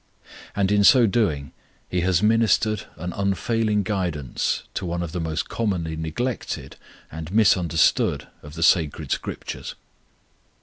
[0.55, 1.51] And in so doing
[1.87, 6.75] he has ministered an unfailing guidance to one of the most commonly neglected
[7.11, 9.75] and misunderstood of the Sacred Scriptures.